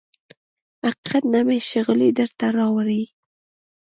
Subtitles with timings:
[0.85, 3.03] حقیقت نه مې شغلې درته راوړي